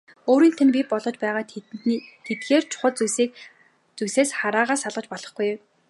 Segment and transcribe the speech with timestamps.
[0.31, 1.43] Өөрийг тань бий болгож байгаа
[2.27, 5.49] тэдгээр чухал зүйлсээс хараагаа салгаж болохгүй.